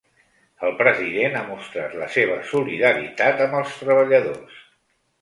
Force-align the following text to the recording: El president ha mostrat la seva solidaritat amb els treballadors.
El 0.67 0.71
president 0.79 1.37
ha 1.41 1.43
mostrat 1.51 1.95
la 2.05 2.09
seva 2.15 2.41
solidaritat 2.55 3.47
amb 3.49 3.63
els 3.63 3.81
treballadors. 3.87 4.63